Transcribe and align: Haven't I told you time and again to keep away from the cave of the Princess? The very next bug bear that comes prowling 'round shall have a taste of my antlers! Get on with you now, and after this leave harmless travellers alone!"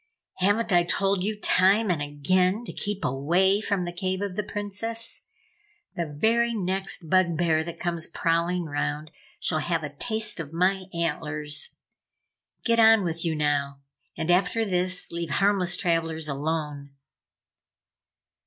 Haven't 0.37 0.73
I 0.73 0.81
told 0.81 1.23
you 1.23 1.39
time 1.39 1.91
and 1.91 2.01
again 2.01 2.65
to 2.65 2.73
keep 2.73 3.05
away 3.05 3.61
from 3.61 3.85
the 3.85 3.91
cave 3.93 4.23
of 4.23 4.35
the 4.35 4.41
Princess? 4.41 5.27
The 5.95 6.07
very 6.07 6.55
next 6.55 7.07
bug 7.07 7.37
bear 7.37 7.63
that 7.63 7.79
comes 7.79 8.07
prowling 8.07 8.65
'round 8.65 9.11
shall 9.39 9.59
have 9.59 9.83
a 9.83 9.93
taste 9.93 10.39
of 10.39 10.53
my 10.53 10.85
antlers! 10.91 11.75
Get 12.65 12.79
on 12.79 13.03
with 13.03 13.23
you 13.23 13.35
now, 13.35 13.81
and 14.17 14.31
after 14.31 14.65
this 14.65 15.11
leave 15.11 15.29
harmless 15.29 15.77
travellers 15.77 16.27
alone!" 16.27 16.95